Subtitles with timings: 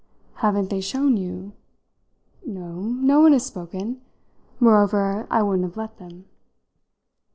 [0.37, 1.53] "Haven't they shown you?"
[2.43, 4.01] "No, no one has spoken.
[4.59, 6.25] Moreover I wouldn't have let them."